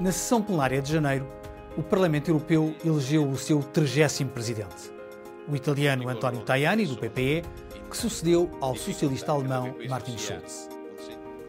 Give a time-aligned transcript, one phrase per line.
[0.00, 1.26] Na sessão plenária de janeiro,
[1.76, 4.92] o Parlamento Europeu elegeu o seu 30 presidente,
[5.48, 7.42] o italiano António Tajani, do PPE,
[7.90, 10.68] que sucedeu ao socialista alemão Martin Schulz.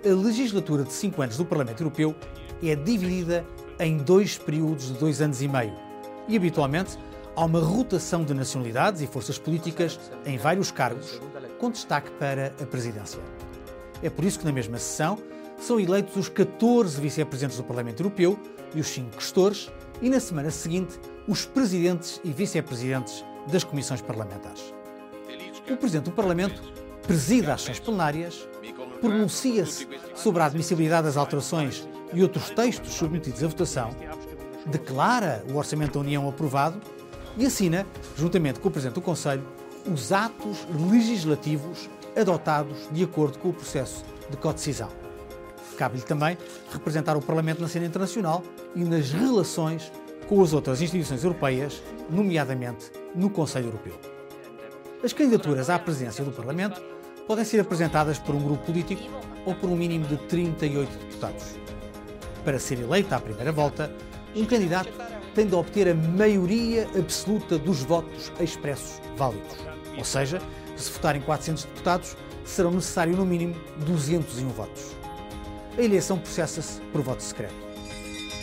[0.04, 2.15] A legislatura de cinco anos do Parlamento Europeu
[2.64, 3.46] é dividida
[3.79, 5.75] em dois períodos de dois anos e meio
[6.27, 6.97] e, habitualmente,
[7.36, 11.21] há uma rotação de nacionalidades e forças políticas em vários cargos,
[11.60, 13.19] com destaque para a presidência.
[14.02, 15.19] É por isso que, na mesma sessão,
[15.59, 18.39] são eleitos os 14 vice-presidentes do Parlamento Europeu
[18.73, 24.73] e os 5 questores, e na semana seguinte, os presidentes e vice-presidentes das comissões parlamentares.
[25.69, 26.61] O Presidente do Parlamento
[27.04, 28.47] preside as sessões plenárias,
[29.01, 33.89] pronuncia-se sobre a admissibilidade das alterações e outros textos submetidos à votação,
[34.66, 36.80] declara o Orçamento da União aprovado
[37.38, 37.85] e assina,
[38.17, 39.45] juntamente com o Presidente do Conselho,
[39.91, 45.08] os atos legislativos adotados de acordo com o processo de codecisão.
[45.80, 46.38] Cabe-lhe também
[46.73, 48.44] representar o Parlamento na cena internacional
[48.75, 49.89] e nas relações
[50.27, 53.97] com as outras instituições europeias, nomeadamente no Conselho Europeu.
[55.02, 56.81] As candidaturas à presidência do Parlamento
[57.25, 59.03] podem ser apresentadas por um grupo político
[59.45, 61.55] ou por um mínimo de 38 deputados.
[62.44, 63.89] Para ser eleito à primeira volta,
[64.35, 64.91] um candidato
[65.33, 69.55] tem de obter a maioria absoluta dos votos expressos válidos.
[69.97, 70.41] Ou seja,
[70.75, 75.00] se votarem 400 deputados, serão necessários no mínimo 201 votos.
[75.80, 77.55] A eleição processa-se por voto secreto.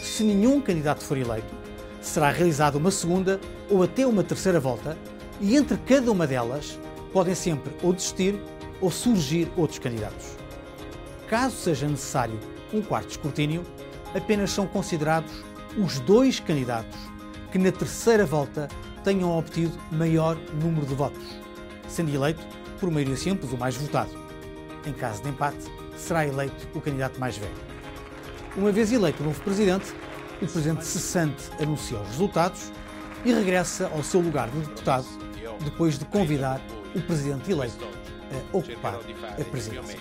[0.00, 1.54] Se nenhum candidato for eleito,
[2.00, 4.96] será realizada uma segunda ou até uma terceira volta
[5.38, 6.80] e entre cada uma delas
[7.12, 8.40] podem sempre ou desistir
[8.80, 10.28] ou surgir outros candidatos.
[11.28, 12.40] Caso seja necessário
[12.72, 13.62] um quarto escrutínio,
[14.14, 15.44] apenas são considerados
[15.76, 16.98] os dois candidatos
[17.52, 18.66] que na terceira volta
[19.04, 21.26] tenham obtido maior número de votos,
[21.86, 22.40] sendo eleito
[22.80, 24.10] por maioria simples o mais votado.
[24.86, 27.54] Em caso de empate, será eleito o candidato mais velho.
[28.56, 29.92] Uma vez eleito o novo presidente,
[30.40, 32.72] o presidente cessante anuncia os resultados
[33.24, 35.06] e regressa ao seu lugar de deputado
[35.64, 36.60] depois de convidar
[36.94, 37.84] o presidente eleito
[38.32, 39.98] a ocupar a presidência.